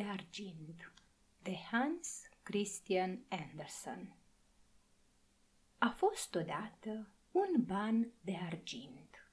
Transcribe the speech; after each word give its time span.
de 0.00 0.06
argint 0.06 0.92
de 1.42 1.56
Hans 1.70 2.28
Christian 2.42 3.24
Andersen 3.28 4.16
A 5.78 5.88
fost 5.88 6.34
odată 6.34 7.08
un 7.30 7.64
ban 7.64 8.12
de 8.20 8.38
argint. 8.46 9.32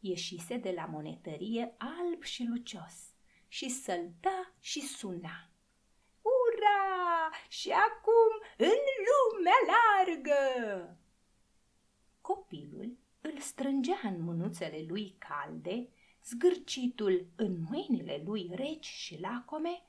Ieșise 0.00 0.56
de 0.56 0.72
la 0.72 0.84
monetărie 0.84 1.74
alb 1.78 2.22
și 2.22 2.44
lucios 2.44 3.14
și 3.48 3.68
sălta 3.68 4.52
și 4.60 4.80
suna. 4.80 5.50
Ura! 6.22 7.30
Și 7.48 7.70
acum 7.70 8.32
în 8.56 8.78
lumea 9.06 9.58
largă! 9.72 10.98
Copilul 12.20 12.98
îl 13.20 13.38
strângea 13.38 14.00
în 14.02 14.22
mânuțele 14.22 14.84
lui 14.88 15.16
calde, 15.18 15.88
zgârcitul 16.30 17.26
în 17.36 17.56
mâinile 17.70 18.22
lui 18.24 18.50
reci 18.54 18.86
și 18.86 19.20
lacome, 19.20 19.82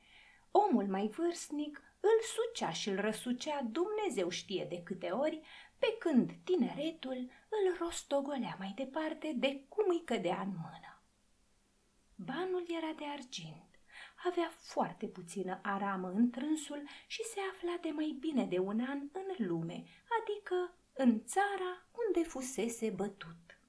omul 0.51 0.87
mai 0.87 1.07
vârstnic 1.07 1.81
îl 1.99 2.19
sucea 2.35 2.71
și 2.71 2.89
îl 2.89 2.99
răsucea 2.99 3.61
Dumnezeu 3.61 4.29
știe 4.29 4.65
de 4.69 4.83
câte 4.83 5.09
ori, 5.09 5.41
pe 5.79 5.95
când 5.99 6.31
tineretul 6.43 7.29
îl 7.49 7.77
rostogolea 7.79 8.55
mai 8.59 8.73
departe 8.75 9.33
de 9.35 9.63
cum 9.69 9.85
îi 9.87 10.03
cădea 10.05 10.41
în 10.41 10.49
mână. 10.49 11.01
Banul 12.15 12.65
era 12.67 12.93
de 12.97 13.05
argint, 13.05 13.79
avea 14.25 14.51
foarte 14.57 15.07
puțină 15.07 15.59
aramă 15.63 16.11
în 16.11 16.29
trânsul 16.29 16.83
și 17.07 17.23
se 17.23 17.39
afla 17.51 17.77
de 17.81 17.89
mai 17.89 18.17
bine 18.19 18.45
de 18.45 18.59
un 18.59 18.79
an 18.79 18.99
în 19.11 19.47
lume, 19.47 19.83
adică 20.19 20.75
în 20.93 21.23
țara 21.25 21.85
unde 22.07 22.27
fusese 22.27 22.89
bătut. 22.89 23.59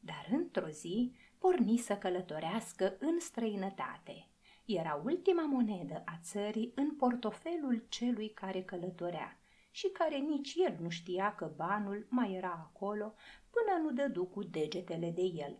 Dar 0.00 0.28
într-o 0.30 0.68
zi 0.68 1.12
porni 1.42 1.76
să 1.76 1.96
călătorească 1.96 2.96
în 2.98 3.20
străinătate. 3.20 4.26
Era 4.64 5.00
ultima 5.04 5.46
monedă 5.46 6.02
a 6.06 6.18
țării 6.22 6.72
în 6.74 6.96
portofelul 6.96 7.84
celui 7.88 8.28
care 8.28 8.62
călătorea 8.62 9.38
și 9.70 9.88
care 9.88 10.16
nici 10.16 10.54
el 10.56 10.76
nu 10.80 10.88
știa 10.88 11.34
că 11.34 11.52
banul 11.56 12.06
mai 12.08 12.32
era 12.32 12.70
acolo 12.72 13.14
până 13.50 13.78
nu 13.82 13.92
dădu 13.92 14.24
cu 14.24 14.42
degetele 14.42 15.10
de 15.10 15.22
el. 15.22 15.58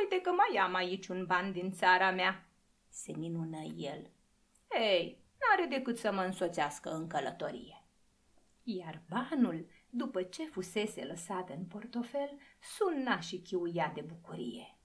Uite 0.00 0.20
că 0.20 0.30
mai 0.30 0.60
am 0.60 0.74
aici 0.74 1.08
un 1.08 1.26
ban 1.26 1.52
din 1.52 1.70
țara 1.70 2.10
mea, 2.10 2.48
se 2.88 3.12
minună 3.16 3.60
el. 3.76 4.10
Ei, 4.80 5.22
n-are 5.38 5.68
decât 5.68 5.98
să 5.98 6.12
mă 6.12 6.22
însoțească 6.22 6.90
în 6.90 7.06
călătorie. 7.06 7.84
Iar 8.62 9.02
banul, 9.08 9.66
după 9.98 10.22
ce 10.22 10.44
fusese 10.44 11.04
lăsat 11.04 11.48
în 11.48 11.64
portofel, 11.64 12.38
suna 12.60 13.20
și 13.20 13.42
chiuia 13.42 13.92
de 13.94 14.00
bucurie. 14.00 14.78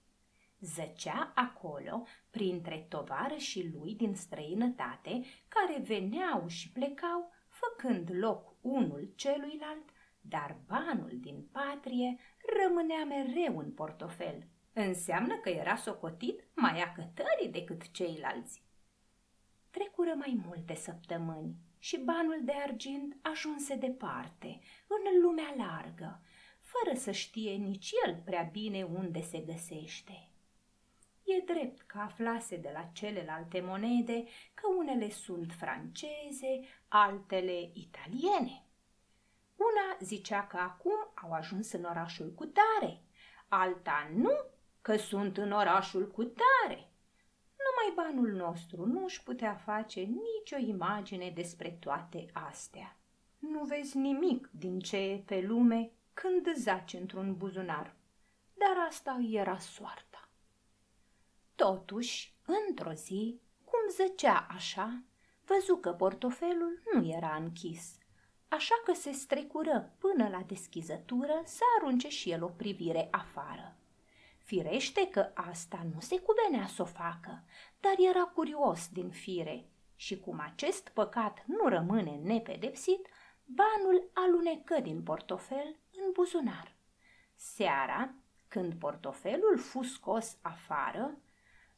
Zăcea 0.60 1.32
acolo 1.36 2.06
printre 2.30 2.88
și 3.38 3.72
lui 3.74 3.96
din 3.96 4.16
străinătate 4.16 5.24
care 5.48 5.80
veneau 5.80 6.48
și 6.48 6.72
plecau, 6.72 7.32
făcând 7.48 8.10
loc 8.12 8.56
unul 8.62 9.14
celuilalt, 9.16 9.90
dar 10.22 10.58
banul 10.68 11.18
din 11.20 11.48
patrie 11.52 12.20
rămânea 12.64 13.06
mereu 13.06 13.58
în 13.58 13.72
portofel. 13.72 14.48
Înseamnă 14.74 15.36
că 15.38 15.50
era 15.50 15.76
socotit 15.76 16.44
mai 16.56 16.82
acătării 16.82 17.52
decât 17.52 17.92
ceilalți. 17.92 18.64
Trecură 19.70 20.14
mai 20.18 20.42
multe 20.46 20.74
săptămâni 20.76 21.56
și 21.84 21.98
banul 21.98 22.40
de 22.44 22.52
argint 22.52 23.18
ajunse 23.22 23.76
departe, 23.76 24.60
în 24.88 25.22
lumea 25.22 25.54
largă, 25.58 26.22
fără 26.60 26.98
să 26.98 27.12
știe 27.12 27.56
nici 27.56 27.92
el 28.06 28.22
prea 28.26 28.50
bine 28.52 28.84
unde 28.84 29.22
se 29.22 29.40
găsește. 29.40 30.30
E 31.24 31.40
drept 31.54 31.82
că 31.82 31.98
aflase 31.98 32.58
de 32.58 32.70
la 32.74 32.90
celelalte 32.94 33.62
monede 33.62 34.24
că 34.54 34.68
unele 34.78 35.10
sunt 35.10 35.52
franceze, 35.52 36.60
altele 36.88 37.72
italiene. 37.74 38.66
Una 39.56 39.98
zicea 40.00 40.48
că 40.48 40.58
acum 40.58 41.12
au 41.14 41.32
ajuns 41.32 41.72
în 41.72 41.84
orașul 41.84 42.34
cu 42.34 42.46
tare, 42.46 43.02
alta 43.48 44.12
nu, 44.16 44.46
că 44.82 44.98
sunt 44.98 45.38
în 45.38 45.52
orașul 45.52 46.12
cu 46.12 46.24
tare. 46.24 46.93
Numai 47.86 48.12
banul 48.12 48.32
nostru 48.32 48.86
nu 48.86 49.04
își 49.04 49.24
putea 49.24 49.56
face 49.56 50.00
nicio 50.00 50.58
imagine 50.58 51.32
despre 51.36 51.70
toate 51.70 52.26
astea. 52.34 52.98
Nu 53.40 53.64
vezi 53.64 53.98
nimic 53.98 54.50
din 54.52 54.80
ce 54.80 54.98
e 54.98 55.24
pe 55.26 55.42
lume 55.42 55.92
când 56.14 56.54
zaci 56.56 56.94
într-un 56.94 57.36
buzunar, 57.38 57.96
dar 58.54 58.86
asta 58.88 59.20
era 59.32 59.58
soarta. 59.58 60.30
Totuși, 61.56 62.34
într-o 62.46 62.92
zi, 62.92 63.40
cum 63.64 63.80
zăcea 63.90 64.48
așa, 64.50 65.04
văzu 65.46 65.76
că 65.76 65.92
portofelul 65.92 66.82
nu 66.94 67.08
era 67.08 67.36
închis, 67.36 67.98
așa 68.48 68.82
că 68.86 68.94
se 68.94 69.12
strecură 69.12 69.94
până 69.98 70.30
la 70.30 70.44
deschizătură 70.48 71.42
să 71.46 71.62
arunce 71.80 72.10
și 72.10 72.32
el 72.32 72.44
o 72.44 72.48
privire 72.48 73.08
afară. 73.12 73.78
Firește 74.44 75.10
că 75.10 75.32
asta 75.34 75.86
nu 75.94 76.00
se 76.00 76.20
cuvenea 76.20 76.68
să 76.68 76.82
o 76.82 76.86
facă, 76.86 77.44
dar 77.80 77.94
era 78.10 78.24
curios 78.24 78.90
din 78.90 79.10
fire 79.10 79.70
și 79.96 80.20
cum 80.20 80.40
acest 80.40 80.90
păcat 80.90 81.44
nu 81.46 81.68
rămâne 81.68 82.20
nepedepsit, 82.24 83.08
banul 83.46 84.10
alunecă 84.14 84.80
din 84.80 85.04
portofel 85.04 85.76
în 85.92 86.12
buzunar. 86.14 86.76
Seara, 87.36 88.14
când 88.48 88.74
portofelul 88.74 89.58
fu 89.58 89.84
scos 89.84 90.38
afară, 90.42 91.18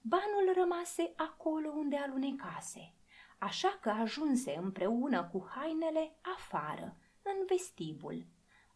banul 0.02 0.54
rămase 0.56 1.14
acolo 1.16 1.70
unde 1.70 1.98
alunecase, 1.98 2.94
așa 3.38 3.78
că 3.82 3.90
ajunse 3.90 4.56
împreună 4.62 5.24
cu 5.24 5.48
hainele 5.56 6.16
afară, 6.38 6.98
în 7.22 7.46
vestibul. 7.48 8.26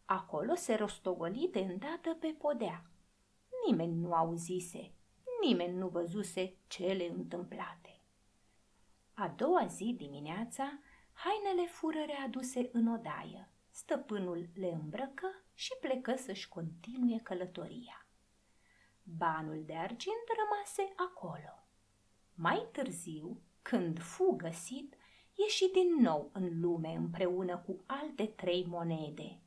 Acolo 0.04 0.54
se 0.54 0.74
rostogoli 0.74 1.48
de 1.52 1.58
îndată 1.58 2.14
pe 2.20 2.34
podea 2.38 2.89
nimeni 3.66 3.94
nu 3.94 4.12
auzise, 4.12 4.92
nimeni 5.42 5.76
nu 5.76 5.88
văzuse 5.88 6.54
cele 6.66 7.10
întâmplate. 7.10 8.00
A 9.14 9.28
doua 9.28 9.66
zi 9.66 9.94
dimineața, 9.96 10.78
hainele 11.12 11.66
fură 11.66 12.04
readuse 12.06 12.68
în 12.72 12.86
odaie. 12.86 13.50
Stăpânul 13.70 14.48
le 14.54 14.78
îmbrăcă 14.82 15.42
și 15.54 15.72
plecă 15.80 16.16
să-și 16.16 16.48
continue 16.48 17.18
călătoria. 17.22 18.06
Banul 19.02 19.62
de 19.66 19.74
argint 19.74 20.26
rămase 20.38 20.92
acolo. 20.96 21.64
Mai 22.34 22.68
târziu, 22.72 23.40
când 23.62 23.98
fu 24.02 24.34
găsit, 24.36 24.94
ieși 25.34 25.70
din 25.72 25.94
nou 26.00 26.30
în 26.32 26.60
lume 26.60 26.94
împreună 26.94 27.56
cu 27.58 27.82
alte 27.86 28.26
trei 28.26 28.64
monede. 28.68 29.38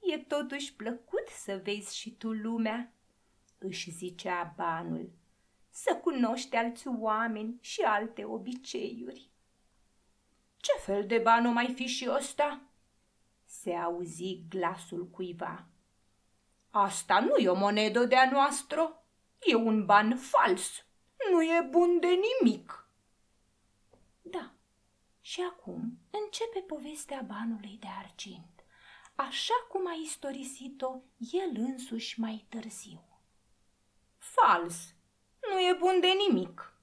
E 0.00 0.18
totuși 0.18 0.74
plăcut 0.74 1.26
să 1.28 1.60
vezi 1.64 1.96
și 1.96 2.10
tu 2.10 2.32
lumea, 2.32 2.93
își 3.64 3.90
zicea 3.90 4.54
banul, 4.56 5.12
să 5.70 5.96
cunoști 5.96 6.56
alți 6.56 6.88
oameni 6.88 7.58
și 7.60 7.80
alte 7.80 8.24
obiceiuri. 8.24 9.30
Ce 10.56 10.72
fel 10.80 11.06
de 11.06 11.18
ban 11.18 11.46
o 11.46 11.50
mai 11.50 11.72
fi 11.74 11.86
și 11.86 12.08
ăsta? 12.10 12.60
Se 13.44 13.72
auzi 13.72 14.42
glasul 14.48 15.06
cuiva. 15.06 15.66
Asta 16.70 17.20
nu 17.20 17.36
e 17.36 17.48
o 17.48 17.54
monedă 17.54 18.04
de-a 18.04 18.30
noastră, 18.30 19.04
e 19.40 19.54
un 19.54 19.84
ban 19.84 20.16
fals, 20.16 20.84
nu 21.30 21.42
e 21.42 21.66
bun 21.70 22.00
de 22.00 22.08
nimic. 22.08 22.88
Da, 24.22 24.52
și 25.20 25.40
acum 25.40 25.98
începe 26.10 26.58
povestea 26.58 27.20
banului 27.26 27.76
de 27.80 27.86
argint, 27.98 28.64
așa 29.14 29.54
cum 29.68 29.86
a 29.86 29.92
istorisit-o 30.02 31.00
el 31.32 31.50
însuși 31.56 32.20
mai 32.20 32.46
târziu. 32.48 33.13
Fals. 34.34 34.94
Nu 35.50 35.58
e 35.60 35.76
bun 35.78 36.00
de 36.00 36.08
nimic. 36.28 36.78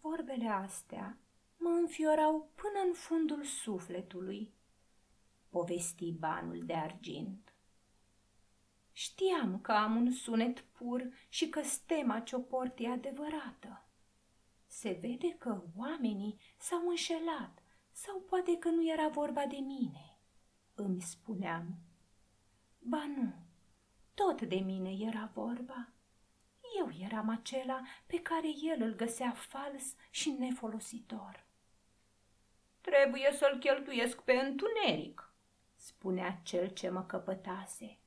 Vorbele 0.00 0.48
astea 0.48 1.18
mă 1.56 1.68
înfiorau 1.68 2.50
până 2.54 2.86
în 2.86 2.92
fundul 2.92 3.44
sufletului, 3.44 4.54
povesti 5.48 6.12
banul 6.12 6.62
de 6.64 6.74
argint. 6.74 7.54
Știam 8.92 9.60
că 9.60 9.72
am 9.72 9.96
un 9.96 10.10
sunet 10.12 10.60
pur 10.60 11.08
și 11.28 11.48
că 11.48 11.62
stema 11.62 12.20
ce 12.20 12.36
o 12.36 12.40
port 12.40 12.78
e 12.78 12.88
adevărată. 12.88 13.88
Se 14.66 14.98
vede 15.00 15.36
că 15.38 15.62
oamenii 15.76 16.40
s-au 16.58 16.88
înșelat 16.88 17.62
sau 17.92 18.20
poate 18.20 18.58
că 18.58 18.68
nu 18.68 18.90
era 18.90 19.08
vorba 19.08 19.46
de 19.46 19.56
mine, 19.56 20.18
îmi 20.74 21.00
spuneam. 21.00 21.78
Ba 22.78 23.04
nu, 23.06 23.34
tot 24.14 24.42
de 24.42 24.56
mine 24.56 24.90
era 24.90 25.30
vorba 25.34 25.92
eu 26.78 26.90
eram 27.04 27.28
acela 27.28 27.82
pe 28.06 28.22
care 28.22 28.48
el 28.62 28.82
îl 28.82 28.94
găsea 28.94 29.30
fals 29.30 29.94
și 30.10 30.30
nefolositor. 30.30 31.46
Trebuie 32.80 33.32
să-l 33.32 33.58
cheltuiesc 33.58 34.20
pe 34.20 34.32
întuneric, 34.32 35.32
spunea 35.76 36.40
cel 36.42 36.68
ce 36.68 36.88
mă 36.88 37.04
căpătase. 37.04 37.98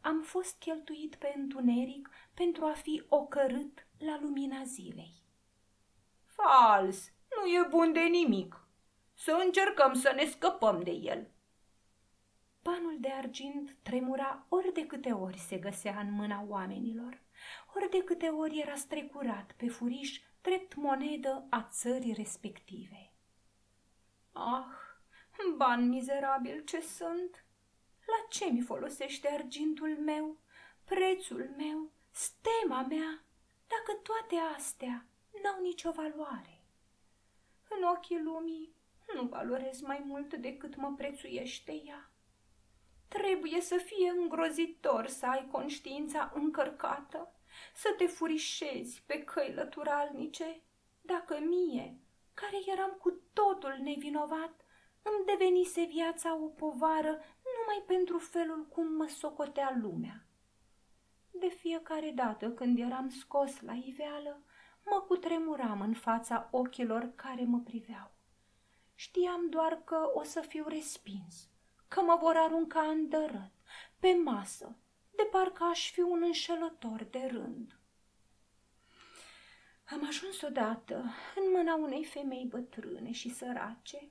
Am 0.00 0.22
fost 0.22 0.58
cheltuit 0.58 1.14
pe 1.14 1.32
întuneric 1.36 2.10
pentru 2.34 2.64
a 2.64 2.72
fi 2.72 3.02
ocărât 3.08 3.86
la 3.98 4.18
lumina 4.20 4.62
zilei. 4.64 5.22
Fals, 6.24 7.12
nu 7.36 7.46
e 7.46 7.66
bun 7.70 7.92
de 7.92 8.00
nimic. 8.00 8.66
Să 9.14 9.40
încercăm 9.44 9.94
să 9.94 10.12
ne 10.16 10.24
scăpăm 10.24 10.82
de 10.82 10.90
el. 10.90 11.30
Banul 12.62 12.96
de 13.00 13.08
argint 13.08 13.76
tremura 13.82 14.46
ori 14.48 14.72
de 14.72 14.86
câte 14.86 15.12
ori 15.12 15.38
se 15.38 15.58
găsea 15.58 16.00
în 16.00 16.12
mâna 16.12 16.44
oamenilor, 16.48 17.20
ori 17.74 17.90
de 17.90 18.04
câte 18.04 18.28
ori 18.28 18.58
era 18.58 18.74
strecurat 18.74 19.52
pe 19.56 19.68
furiș 19.68 20.20
drept 20.42 20.74
monedă 20.74 21.46
a 21.50 21.68
țării 21.70 22.12
respective. 22.12 23.12
Ah, 24.32 24.64
ban 25.56 25.88
mizerabil 25.88 26.64
ce 26.64 26.80
sunt! 26.80 27.44
La 28.06 28.26
ce 28.28 28.50
mi 28.50 28.60
folosește 28.60 29.28
argintul 29.28 29.98
meu, 29.98 30.36
prețul 30.84 31.54
meu, 31.56 31.90
stema 32.10 32.82
mea, 32.82 33.24
dacă 33.66 34.00
toate 34.02 34.36
astea 34.56 35.06
n-au 35.42 35.60
nicio 35.62 35.90
valoare? 35.90 36.62
În 37.68 37.82
ochii 37.82 38.22
lumii 38.22 38.74
nu 39.14 39.22
valorez 39.22 39.80
mai 39.80 40.02
mult 40.04 40.34
decât 40.34 40.76
mă 40.76 40.94
prețuiește 40.96 41.82
ea. 41.84 42.10
Trebuie 43.08 43.60
să 43.60 43.76
fie 43.76 44.10
îngrozitor 44.10 45.06
să 45.06 45.26
ai 45.26 45.48
conștiința 45.50 46.32
încărcată, 46.34 47.34
să 47.74 47.94
te 47.96 48.06
furișezi 48.06 49.02
pe 49.06 49.22
căi 49.22 49.52
lăturalnice, 49.54 50.62
dacă 51.00 51.38
mie, 51.40 51.98
care 52.34 52.56
eram 52.66 52.90
cu 53.00 53.20
totul 53.32 53.76
nevinovat, 53.80 54.64
îmi 55.02 55.24
devenise 55.26 55.84
viața 55.84 56.36
o 56.36 56.46
povară 56.46 57.18
numai 57.56 57.82
pentru 57.86 58.18
felul 58.18 58.66
cum 58.66 58.92
mă 58.96 59.06
socotea 59.06 59.78
lumea. 59.82 60.26
De 61.30 61.48
fiecare 61.48 62.10
dată 62.14 62.50
când 62.50 62.78
eram 62.78 63.08
scos 63.08 63.60
la 63.60 63.72
iveală, 63.72 64.42
mă 64.84 65.00
cutremuram 65.00 65.80
în 65.80 65.94
fața 65.94 66.48
ochilor 66.50 67.12
care 67.14 67.44
mă 67.44 67.58
priveau. 67.58 68.10
Știam 68.94 69.48
doar 69.48 69.82
că 69.84 70.10
o 70.14 70.22
să 70.22 70.40
fiu 70.40 70.64
respins, 70.68 71.48
că 71.88 72.02
mă 72.02 72.18
vor 72.20 72.36
arunca 72.36 72.80
în 72.80 73.08
dărât, 73.08 73.52
pe 73.98 74.14
masă, 74.24 74.76
de 75.16 75.28
parcă 75.30 75.64
aș 75.64 75.90
fi 75.90 76.00
un 76.00 76.22
înșelător 76.22 77.04
de 77.04 77.28
rând. 77.30 77.76
Am 79.84 80.06
ajuns 80.06 80.40
odată 80.42 80.94
în 81.36 81.52
mâna 81.54 81.74
unei 81.74 82.04
femei 82.04 82.46
bătrâne 82.48 83.12
și 83.12 83.30
sărace. 83.34 84.10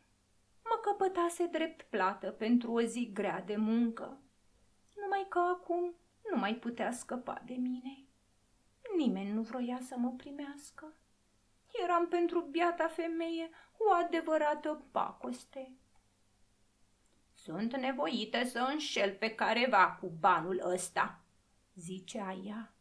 Mă 0.64 0.80
căpătase 0.82 1.46
drept 1.46 1.82
plată 1.82 2.32
pentru 2.32 2.72
o 2.72 2.82
zi 2.82 3.12
grea 3.14 3.42
de 3.42 3.56
muncă, 3.56 4.22
numai 4.96 5.26
că 5.30 5.40
acum 5.40 5.96
nu 6.32 6.38
mai 6.38 6.56
putea 6.56 6.92
scăpa 6.92 7.42
de 7.46 7.54
mine. 7.54 8.06
Nimeni 8.98 9.32
nu 9.32 9.42
vroia 9.42 9.80
să 9.82 9.96
mă 9.98 10.12
primească. 10.12 10.94
Eram 11.84 12.08
pentru 12.08 12.42
biata 12.42 12.88
femeie 12.88 13.50
o 13.78 13.92
adevărată 13.92 14.86
pacoste. 14.92 15.76
Sunt 17.44 17.76
nevoită 17.76 18.44
să 18.46 18.60
înșel 18.60 19.14
pe 19.14 19.30
careva 19.30 19.98
cu 20.02 20.08
banul 20.20 20.62
ăsta, 20.66 21.20
zicea 21.76 22.38
ea. 22.46 22.74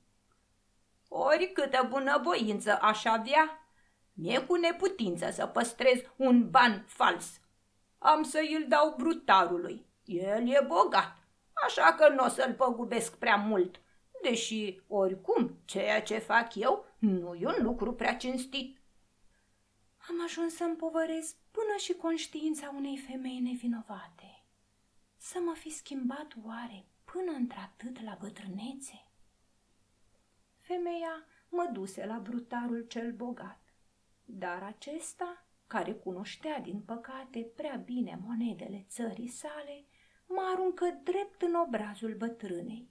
Ori 1.08 1.52
câtă 1.52 1.86
bunăvoință 1.90 2.78
aș 2.80 3.04
avea, 3.04 3.70
mi-e 4.12 4.40
cu 4.40 4.54
neputință 4.54 5.30
să 5.30 5.46
păstrez 5.46 6.00
un 6.16 6.50
ban 6.50 6.84
fals. 6.86 7.40
Am 7.98 8.22
să 8.22 8.38
îl 8.58 8.64
dau 8.68 8.94
brutarului. 8.96 9.86
El 10.04 10.48
e 10.48 10.64
bogat, 10.66 11.16
așa 11.66 11.94
că 11.94 12.08
nu 12.08 12.24
o 12.24 12.28
să-l 12.28 12.54
păgubesc 12.54 13.16
prea 13.18 13.36
mult, 13.36 13.80
deși, 14.22 14.80
oricum, 14.86 15.58
ceea 15.64 16.02
ce 16.02 16.18
fac 16.18 16.54
eu 16.54 16.84
nu 16.98 17.34
e 17.34 17.46
un 17.46 17.62
lucru 17.64 17.94
prea 17.94 18.16
cinstit. 18.16 18.80
Am 20.08 20.22
ajuns 20.24 20.54
să 20.54 20.64
împovărez 20.64 21.34
până 21.50 21.76
și 21.78 21.92
conștiința 21.92 22.72
unei 22.76 22.96
femei 23.08 23.38
nevinovate. 23.38 24.29
Să 25.22 25.38
mă 25.44 25.54
fi 25.54 25.70
schimbat 25.70 26.34
oare 26.44 26.86
până 27.04 27.30
într-atât 27.32 28.02
la 28.02 28.16
bătrânețe? 28.20 29.06
Femeia 30.56 31.24
mă 31.48 31.70
duse 31.72 32.06
la 32.06 32.18
brutarul 32.18 32.86
cel 32.88 33.12
bogat, 33.12 33.60
dar 34.24 34.62
acesta, 34.62 35.46
care 35.66 35.92
cunoștea 35.92 36.60
din 36.60 36.80
păcate 36.80 37.52
prea 37.56 37.76
bine 37.76 38.18
monedele 38.26 38.84
țării 38.88 39.28
sale, 39.28 39.84
mă 40.26 40.50
aruncă 40.52 41.00
drept 41.02 41.42
în 41.42 41.54
obrazul 41.54 42.14
bătrânei. 42.14 42.90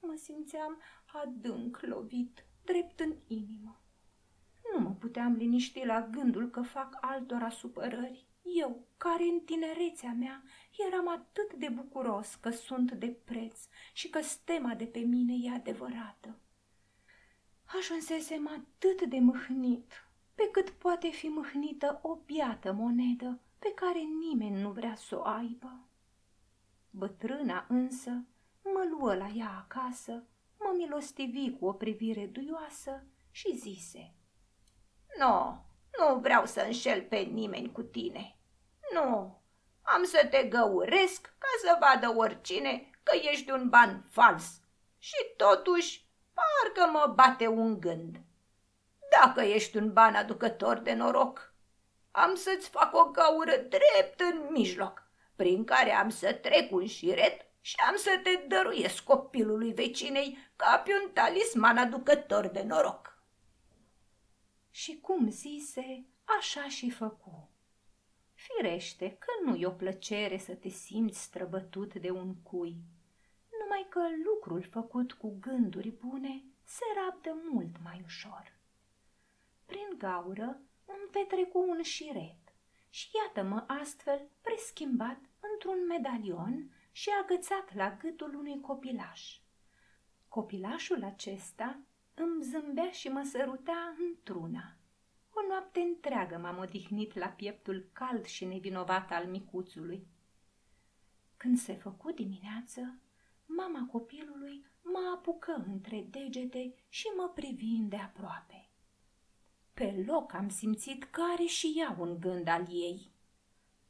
Mă 0.00 0.14
simțeam 0.16 0.80
adânc 1.06 1.80
lovit, 1.80 2.44
drept 2.64 3.00
în 3.00 3.16
inimă. 3.26 3.82
Nu 4.72 4.80
mă 4.80 4.90
puteam 4.90 5.32
liniști 5.32 5.84
la 5.84 6.08
gândul 6.10 6.50
că 6.50 6.62
fac 6.62 6.98
altora 7.00 7.50
supărări. 7.50 8.26
Eu, 8.42 8.86
care 8.96 9.22
în 9.22 9.40
tinerețea 9.40 10.12
mea 10.12 10.42
eram 10.86 11.08
atât 11.08 11.54
de 11.54 11.68
bucuros 11.68 12.34
că 12.34 12.50
sunt 12.50 12.92
de 12.92 13.06
preț 13.06 13.58
și 13.92 14.08
că 14.10 14.20
stema 14.22 14.74
de 14.74 14.84
pe 14.84 14.98
mine 14.98 15.34
e 15.42 15.54
adevărată. 15.54 16.36
Ajunsesem 17.64 18.48
atât 18.48 19.02
de 19.08 19.18
mâhnit, 19.18 19.92
pe 20.34 20.48
cât 20.52 20.70
poate 20.70 21.08
fi 21.08 21.26
mâhnită 21.26 22.00
o 22.02 22.14
biată 22.14 22.72
monedă 22.72 23.40
pe 23.58 23.72
care 23.74 23.98
nimeni 23.98 24.60
nu 24.60 24.70
vrea 24.70 24.94
să 24.94 25.18
o 25.18 25.26
aibă. 25.26 25.86
Bătrâna 26.90 27.66
însă 27.68 28.10
mă 28.62 28.86
luă 28.90 29.14
la 29.14 29.28
ea 29.34 29.50
acasă, 29.58 30.24
mă 30.58 30.74
milostivi 30.76 31.50
cu 31.50 31.66
o 31.66 31.72
privire 31.72 32.26
duioasă 32.26 33.06
și 33.30 33.56
zise 33.56 34.14
Nu, 35.18 35.64
nu 35.98 36.18
vreau 36.18 36.46
să 36.46 36.60
înșel 36.60 37.02
pe 37.02 37.16
nimeni 37.16 37.72
cu 37.72 37.82
tine. 37.82 38.36
Nu, 38.92 39.41
am 39.82 40.04
să 40.04 40.26
te 40.30 40.44
găuresc 40.44 41.34
ca 41.38 41.48
să 41.60 41.76
vadă 41.80 42.14
oricine 42.16 42.90
că 43.02 43.16
ești 43.16 43.50
un 43.50 43.68
ban 43.68 44.04
fals. 44.10 44.60
Și 44.98 45.34
totuși, 45.36 46.06
parcă 46.32 46.90
mă 46.90 47.12
bate 47.14 47.46
un 47.46 47.80
gând. 47.80 48.20
Dacă 49.20 49.40
ești 49.40 49.76
un 49.76 49.92
ban 49.92 50.14
aducător 50.14 50.78
de 50.78 50.92
noroc, 50.92 51.54
am 52.10 52.34
să-ți 52.34 52.68
fac 52.68 52.94
o 52.94 53.04
gaură 53.04 53.56
drept 53.56 54.20
în 54.20 54.46
mijloc, 54.50 55.02
prin 55.36 55.64
care 55.64 55.90
am 55.92 56.08
să 56.10 56.32
trec 56.32 56.72
un 56.72 56.86
șiret 56.86 57.46
și 57.60 57.74
am 57.88 57.96
să 57.96 58.20
te 58.22 58.44
dăruiesc 58.48 59.02
copilului 59.02 59.72
vecinei 59.72 60.38
ca 60.56 60.82
pe 60.84 60.90
un 61.02 61.10
talisman 61.12 61.78
aducător 61.78 62.46
de 62.46 62.62
noroc. 62.62 63.18
Și 64.70 65.00
cum 65.00 65.30
zise, 65.30 66.06
așa 66.38 66.68
și 66.68 66.90
făcu. 66.90 67.51
Firește 68.42 69.16
că 69.18 69.50
nu 69.50 69.56
e 69.56 69.66
o 69.66 69.70
plăcere 69.70 70.38
să 70.38 70.54
te 70.54 70.68
simți 70.68 71.22
străbătut 71.22 71.94
de 71.94 72.10
un 72.10 72.34
cui, 72.42 72.76
numai 73.60 73.86
că 73.88 74.00
lucrul 74.24 74.62
făcut 74.62 75.12
cu 75.12 75.36
gânduri 75.40 75.90
bune 75.90 76.44
se 76.64 76.84
rabdă 76.94 77.36
mult 77.50 77.76
mai 77.84 78.02
ușor. 78.04 78.56
Prin 79.66 79.88
gaură 79.98 80.60
îmi 80.84 81.08
petrecu 81.10 81.64
un 81.68 81.82
șiret 81.82 82.54
și 82.90 83.08
iată-mă 83.14 83.64
astfel 83.66 84.28
preschimbat 84.40 85.20
într-un 85.52 85.86
medalion 85.86 86.70
și 86.92 87.10
agățat 87.22 87.74
la 87.74 87.96
gâtul 88.00 88.34
unui 88.34 88.60
copilaș. 88.60 89.38
Copilașul 90.28 91.04
acesta 91.04 91.80
îmi 92.14 92.42
zâmbea 92.42 92.90
și 92.90 93.08
mă 93.08 93.22
săruta 93.22 93.94
într-una. 93.98 94.76
O 95.34 95.46
noapte 95.48 95.80
întreagă 95.80 96.36
m-am 96.36 96.58
odihnit 96.58 97.14
la 97.14 97.26
pieptul 97.26 97.88
cald 97.92 98.24
și 98.24 98.44
nevinovat 98.44 99.10
al 99.10 99.26
micuțului. 99.26 100.06
Când 101.36 101.58
se 101.58 101.74
făcu 101.74 102.10
dimineață, 102.10 102.98
mama 103.46 103.88
copilului 103.90 104.66
mă 104.82 105.12
apucă 105.14 105.64
între 105.66 106.06
degete 106.10 106.74
și 106.88 107.06
mă 107.16 107.30
privi 107.34 107.78
de 107.78 107.96
aproape. 107.96 108.68
Pe 109.74 110.04
loc 110.06 110.32
am 110.32 110.48
simțit 110.48 111.04
că 111.04 111.22
are 111.32 111.44
și 111.44 111.74
ea 111.76 111.96
un 111.98 112.20
gând 112.20 112.48
al 112.48 112.66
ei. 112.68 113.10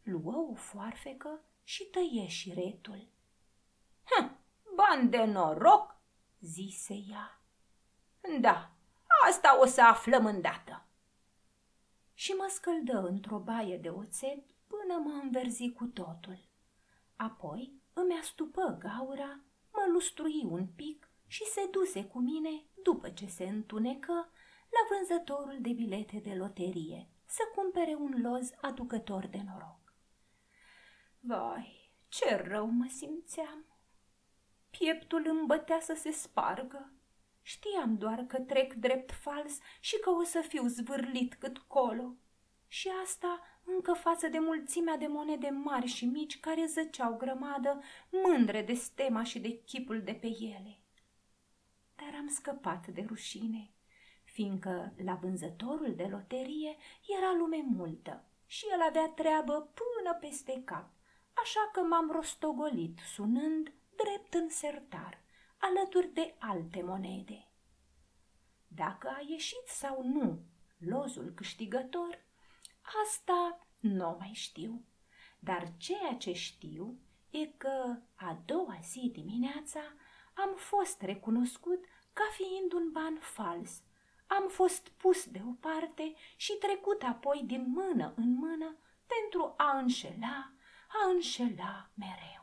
Luă 0.03 0.47
o 0.51 0.55
foarfecă 0.55 1.41
și 1.65 1.85
tăie 1.85 2.27
șiretul. 2.27 3.09
Hm, 4.05 4.37
ban 4.75 5.11
de 5.11 5.25
noroc, 5.25 5.97
zise 6.41 6.95
ea. 7.11 7.41
Da, 8.41 8.71
asta 9.29 9.61
o 9.61 9.67
să 9.67 9.83
aflăm 9.83 10.27
îndată. 10.27 10.87
Și 12.15 12.33
mă 12.33 12.47
scăldă 12.51 12.99
într-o 12.99 13.39
baie 13.39 13.77
de 13.77 13.89
oțet 13.89 14.51
până 14.67 15.01
mă 15.05 15.21
înverzi 15.23 15.73
cu 15.73 15.87
totul. 15.87 16.39
Apoi 17.17 17.81
îmi 17.93 18.19
astupă 18.21 18.77
gaura, 18.81 19.41
mă 19.73 19.85
lustrui 19.93 20.43
un 20.45 20.67
pic 20.67 21.11
și 21.27 21.45
se 21.45 21.69
duse 21.71 22.05
cu 22.05 22.19
mine, 22.19 22.65
după 22.83 23.11
ce 23.11 23.27
se 23.27 23.45
întunecă, 23.45 24.33
la 24.69 24.97
vânzătorul 24.97 25.59
de 25.61 25.73
bilete 25.73 26.19
de 26.19 26.35
loterie 26.35 27.09
să 27.27 27.43
cumpere 27.55 27.95
un 27.95 28.21
loz 28.23 28.51
aducător 28.61 29.27
de 29.27 29.43
noroc. 29.47 29.95
Vai, 31.21 31.93
ce 32.09 32.37
rău 32.37 32.67
mă 32.67 32.87
simțeam! 32.89 33.67
Pieptul 34.71 35.27
îmi 35.29 35.47
bătea 35.47 35.81
să 35.81 35.95
se 35.95 36.11
spargă. 36.11 36.92
Știam 37.43 37.97
doar 37.99 38.25
că 38.29 38.39
trec 38.39 38.73
drept 38.73 39.11
fals 39.11 39.59
și 39.81 39.99
că 39.99 40.11
o 40.11 40.23
să 40.23 40.41
fiu 40.41 40.67
zvârlit 40.67 41.35
cât 41.35 41.59
colo. 41.59 42.15
Și 42.69 42.89
asta 43.03 43.41
încă 43.65 43.93
față 43.93 44.29
de 44.29 44.39
mulțimea 44.39 44.97
de 44.97 45.07
monede 45.07 45.49
mari 45.49 45.87
și 45.87 46.05
mici 46.05 46.41
care 46.41 46.67
zăceau 46.67 47.17
grămadă, 47.17 47.83
mândre 48.11 48.63
de 48.63 48.75
stema 48.75 49.23
și 49.23 49.39
de 49.39 49.63
chipul 49.63 50.03
de 50.03 50.13
pe 50.13 50.27
ele. 50.27 50.79
Dar 51.97 52.15
am 52.19 52.29
scăpat 52.29 52.87
de 52.87 53.05
rușine, 53.09 53.71
fiindcă 54.25 54.93
la 55.05 55.15
vânzătorul 55.15 55.95
de 55.95 56.09
loterie 56.11 56.77
era 57.19 57.33
lume 57.39 57.65
multă 57.67 58.25
și 58.47 58.65
el 58.73 58.81
avea 58.89 59.09
treabă 59.09 59.53
până 59.53 60.15
peste 60.21 60.63
cap, 60.65 60.91
așa 61.33 61.71
că 61.73 61.81
m-am 61.81 62.11
rostogolit 62.11 62.99
sunând 63.15 63.73
drept 63.97 64.35
în 64.35 64.49
sertar, 64.49 65.22
alături 65.69 66.09
de 66.13 66.35
alte 66.39 66.83
monede. 66.83 67.49
Dacă 68.69 69.09
a 69.09 69.23
ieșit 69.27 69.67
sau 69.67 70.03
nu 70.03 70.43
lozul 70.79 71.33
câștigător, 71.35 72.25
asta 73.05 73.59
nu 73.79 74.17
mai 74.19 74.31
știu. 74.33 74.85
Dar 75.39 75.73
ceea 75.77 76.15
ce 76.15 76.33
știu 76.33 76.99
e 77.31 77.47
că 77.47 77.97
a 78.15 78.43
doua 78.45 78.79
zi 78.83 79.11
dimineața 79.13 79.81
am 80.35 80.55
fost 80.57 81.03
recunoscut 81.03 81.85
ca 82.13 82.25
fiind 82.33 82.73
un 82.73 82.91
ban 82.93 83.19
fals. 83.21 83.83
Am 84.27 84.49
fost 84.49 84.89
pus 84.89 85.27
deoparte 85.27 86.15
și 86.37 86.53
trecut 86.53 87.03
apoi 87.03 87.43
din 87.47 87.71
mână 87.71 88.13
în 88.17 88.35
mână 88.35 88.77
pentru 89.07 89.55
a 89.57 89.79
înșela, 89.79 90.53
a 90.89 91.11
înșela 91.11 91.91
mereu. 91.95 92.42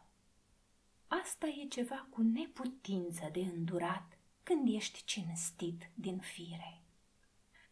Asta 1.12 1.48
e 1.48 1.68
ceva 1.68 2.08
cu 2.10 2.22
neputință 2.22 3.30
de 3.32 3.40
îndurat 3.40 4.18
când 4.44 4.74
ești 4.74 5.04
cinstit 5.06 5.90
din 5.94 6.20
fire. 6.20 6.82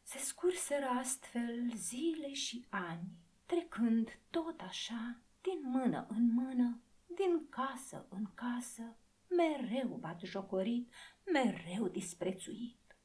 Se 0.03 0.17
scurseră 0.17 0.85
astfel 0.85 1.71
zile 1.75 2.33
și 2.33 2.65
ani, 2.69 3.07
trecând 3.45 4.19
tot 4.29 4.61
așa, 4.61 5.21
din 5.41 5.59
mână 5.63 6.05
în 6.09 6.33
mână, 6.33 6.81
din 7.05 7.49
casă 7.49 8.05
în 8.09 8.25
casă, 8.33 8.97
mereu 9.27 10.17
jocorit, 10.23 10.93
mereu 11.31 11.87
disprețuit. 11.87 12.97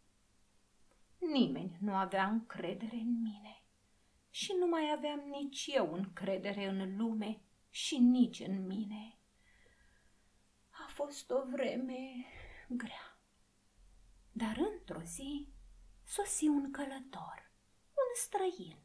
Nimeni 1.18 1.76
nu 1.80 1.94
avea 1.94 2.28
încredere 2.28 2.96
în 2.96 3.20
mine 3.22 3.62
și 4.30 4.52
nu 4.58 4.66
mai 4.66 4.92
aveam 4.96 5.20
nici 5.20 5.70
eu 5.74 5.92
încredere 5.92 6.68
în 6.68 6.96
lume 6.96 7.40
și 7.70 7.98
nici 7.98 8.40
în 8.40 8.66
mine. 8.66 9.11
A 11.02 11.04
fost 11.04 11.30
o 11.30 11.42
vreme 11.50 12.24
grea. 12.68 13.18
Dar 14.32 14.56
într-o 14.72 15.00
zi 15.04 15.48
sosi 16.04 16.46
un 16.46 16.70
călător, 16.70 17.50
un 17.88 18.10
străin. 18.14 18.76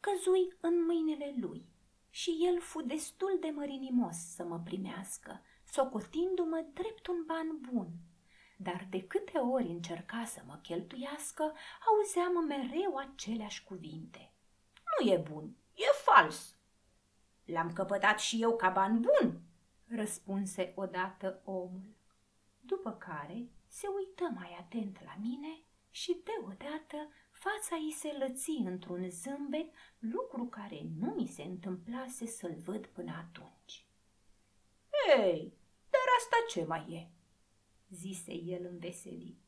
Căzui 0.00 0.56
în 0.60 0.84
mâinile 0.84 1.34
lui 1.40 1.68
și 2.10 2.30
el 2.48 2.60
fu 2.60 2.82
destul 2.82 3.38
de 3.40 3.50
mărinimos 3.50 4.16
să 4.16 4.44
mă 4.44 4.60
primească, 4.64 5.42
socotindu-mă 5.64 6.64
drept 6.72 7.06
un 7.06 7.24
ban 7.26 7.60
bun. 7.60 7.88
Dar 8.56 8.86
de 8.90 9.06
câte 9.06 9.38
ori 9.38 9.66
încerca 9.66 10.24
să 10.24 10.42
mă 10.46 10.58
cheltuiască, 10.62 11.52
auzeam 11.86 12.44
mereu 12.46 12.96
aceleași 12.96 13.64
cuvinte. 13.64 14.32
Nu 14.84 15.10
e 15.10 15.16
bun, 15.16 15.56
e 15.74 15.84
fals. 16.04 16.56
L-am 17.44 17.72
căpătat 17.72 18.18
și 18.18 18.42
eu 18.42 18.56
ca 18.56 18.68
ban 18.68 19.00
bun, 19.00 19.42
răspunse 19.94 20.72
odată 20.76 21.40
omul. 21.44 21.96
După 22.60 22.92
care 22.92 23.48
se 23.66 23.86
uită 23.86 24.30
mai 24.34 24.56
atent 24.60 25.04
la 25.04 25.16
mine 25.20 25.62
și 25.90 26.22
deodată 26.24 27.08
fața 27.30 27.76
ei 27.76 27.92
se 27.92 28.16
lăți 28.18 28.50
într-un 28.64 29.10
zâmbet, 29.10 29.74
lucru 29.98 30.44
care 30.44 30.80
nu 31.00 31.10
mi 31.10 31.26
se 31.26 31.42
întâmplase 31.42 32.26
să-l 32.26 32.54
văd 32.64 32.86
până 32.86 33.12
atunci. 33.18 33.86
Ei, 35.08 35.52
dar 35.90 36.06
asta 36.18 36.36
ce 36.48 36.64
mai 36.64 36.92
e?" 36.92 37.14
zise 37.94 38.32
el 38.32 38.64
înveselit. 38.70 39.44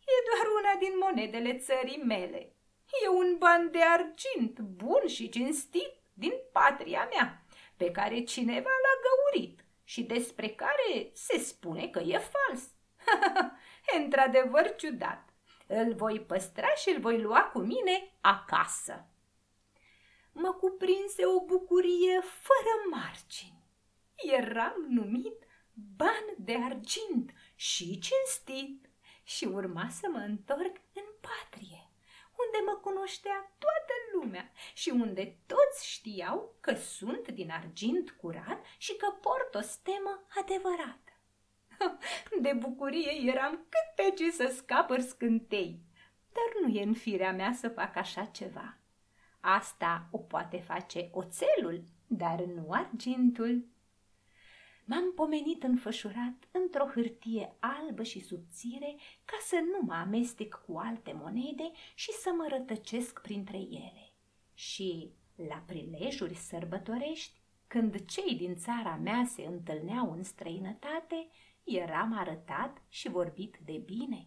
E 0.00 0.16
doar 0.28 0.46
una 0.58 0.74
din 0.78 0.98
monedele 0.98 1.58
țării 1.58 2.02
mele. 2.02 2.52
E 3.04 3.08
un 3.08 3.36
ban 3.38 3.70
de 3.70 3.82
argint 3.82 4.60
bun 4.60 5.06
și 5.06 5.28
cinstit 5.28 5.92
din 6.12 6.32
patria 6.52 7.08
mea, 7.14 7.44
pe 7.76 7.90
care 7.90 8.22
cineva 8.22 8.70
l-a 8.84 8.95
găurit 9.26 9.64
și 9.84 10.02
despre 10.02 10.48
care 10.48 11.10
se 11.12 11.38
spune 11.38 11.88
că 11.88 11.98
e 11.98 12.18
fals. 12.18 12.62
Într-adevăr 13.98 14.74
ciudat. 14.74 15.28
Îl 15.66 15.94
voi 15.94 16.20
păstra 16.20 16.74
și 16.74 16.88
îl 16.88 17.00
voi 17.00 17.20
lua 17.20 17.42
cu 17.42 17.58
mine 17.58 18.16
acasă. 18.20 19.06
Mă 20.32 20.52
cuprinse 20.52 21.26
o 21.26 21.44
bucurie 21.44 22.20
fără 22.20 23.00
margini. 23.00 23.64
Eram 24.16 24.86
numit 24.88 25.44
ban 25.96 26.24
de 26.38 26.56
argint 26.64 27.32
și 27.54 27.98
cinstit 27.98 28.90
și 29.24 29.44
urma 29.44 29.88
să 29.90 30.08
mă 30.12 30.18
întorc 30.18 30.76
în 30.94 31.04
patrie, 31.20 31.85
unde 32.44 32.70
mă 32.70 32.78
cunoștea 32.82 33.54
toată 33.58 33.94
lumea 34.12 34.50
și 34.74 34.90
unde 34.90 35.38
toți 35.46 35.88
știau 35.88 36.56
că 36.60 36.74
sunt 36.74 37.28
din 37.28 37.50
argint 37.50 38.10
curat 38.10 38.64
și 38.78 38.96
că 38.96 39.06
port 39.10 39.54
o 39.54 39.60
stemă 39.60 40.26
adevărată. 40.40 41.12
De 42.44 42.52
bucurie 42.52 43.12
eram 43.26 43.66
cât 43.68 44.04
pe 44.04 44.14
ce 44.14 44.30
să 44.30 44.52
scapăr 44.56 45.00
scântei, 45.00 45.80
dar 46.32 46.62
nu 46.62 46.76
e 46.76 46.82
în 46.82 46.94
firea 46.94 47.32
mea 47.32 47.52
să 47.52 47.68
fac 47.68 47.96
așa 47.96 48.24
ceva. 48.24 48.78
Asta 49.40 50.08
o 50.10 50.18
poate 50.18 50.60
face 50.60 51.08
oțelul, 51.12 51.82
dar 52.06 52.40
nu 52.40 52.70
argintul. 52.70 53.66
M-am 54.88 55.12
pomenit 55.14 55.62
înfășurat 55.62 56.48
într-o 56.50 56.84
hârtie 56.84 57.56
albă 57.60 58.02
și 58.02 58.20
subțire 58.20 58.96
ca 59.24 59.36
să 59.40 59.56
nu 59.56 59.86
mă 59.86 59.94
amestec 59.94 60.62
cu 60.66 60.78
alte 60.78 61.12
monede 61.12 61.70
și 61.94 62.12
să 62.12 62.30
mă 62.36 62.46
rătăcesc 62.48 63.20
printre 63.20 63.56
ele. 63.56 64.12
Și, 64.54 65.10
la 65.48 65.62
prilejuri 65.66 66.34
sărbătorești, 66.34 67.40
când 67.66 68.04
cei 68.04 68.36
din 68.36 68.56
țara 68.56 68.96
mea 68.96 69.24
se 69.24 69.42
întâlneau 69.42 70.12
în 70.12 70.22
străinătate, 70.22 71.28
eram 71.64 72.18
arătat 72.18 72.82
și 72.88 73.08
vorbit 73.08 73.56
de 73.64 73.82
bine. 73.84 74.26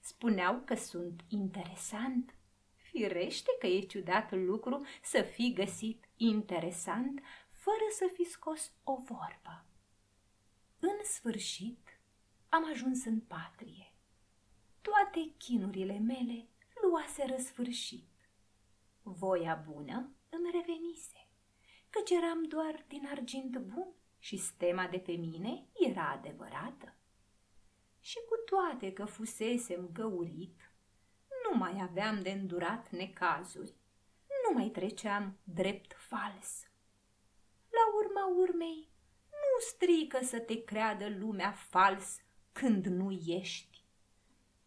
Spuneau 0.00 0.62
că 0.64 0.74
sunt 0.74 1.20
interesant. 1.28 2.34
Firește 2.74 3.50
că 3.58 3.66
e 3.66 3.80
ciudat 3.80 4.32
lucru 4.32 4.86
să 5.02 5.22
fi 5.22 5.52
găsit 5.52 6.04
interesant 6.16 7.20
fără 7.48 7.84
să 7.90 8.10
fi 8.12 8.24
scos 8.24 8.72
o 8.84 8.94
vorbă. 8.96 9.64
În 10.80 11.04
sfârșit 11.04 12.00
am 12.48 12.68
ajuns 12.70 13.04
în 13.04 13.20
patrie. 13.20 13.92
Toate 14.80 15.32
chinurile 15.38 15.98
mele 15.98 16.48
luase 16.82 17.24
răsfârșit. 17.26 18.08
Voia 19.02 19.54
bună 19.54 20.10
îmi 20.28 20.50
revenise, 20.52 21.26
căci 21.90 22.10
eram 22.10 22.42
doar 22.42 22.84
din 22.88 23.06
argint 23.10 23.58
bun 23.58 23.88
și 24.18 24.36
stema 24.36 24.86
de 24.86 24.98
pe 24.98 25.12
mine 25.12 25.66
era 25.88 26.10
adevărată. 26.10 26.94
Și 28.00 28.18
cu 28.28 28.36
toate 28.44 28.92
că 28.92 29.04
fusesem 29.04 29.90
găurit, 29.92 30.72
nu 31.44 31.58
mai 31.58 31.80
aveam 31.80 32.22
de 32.22 32.30
îndurat 32.30 32.90
necazuri, 32.90 33.74
nu 34.48 34.58
mai 34.58 34.68
treceam 34.68 35.38
drept 35.44 35.92
fals. 35.92 36.64
La 37.68 37.94
urma 37.94 38.26
urmei, 38.40 38.88
nu 38.88 38.99
strică 39.60 40.18
să 40.22 40.38
te 40.38 40.64
creadă 40.64 41.08
lumea 41.08 41.52
fals 41.52 42.16
când 42.52 42.86
nu 42.86 43.10
ești. 43.10 43.84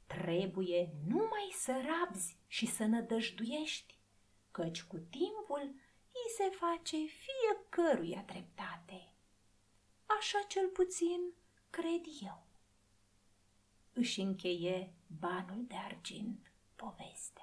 Trebuie 0.08 0.94
numai 1.08 1.50
să 1.52 1.72
rabzi 1.86 2.38
și 2.48 2.66
să 2.66 2.86
nădăjduiești, 2.86 3.98
căci 4.52 4.84
cu 4.84 4.98
timpul 4.98 5.76
îi 6.12 6.32
se 6.38 6.50
face 6.50 6.98
fiecăruia 7.06 8.24
dreptate. 8.26 9.14
Așa 10.06 10.40
cel 10.48 10.68
puțin 10.68 11.34
cred 11.70 12.02
eu. 12.22 12.48
Își 13.94 14.22
încheie 14.22 14.94
banul 15.20 15.66
de 15.68 15.76
argint 15.76 16.52
povestea. 16.76 17.43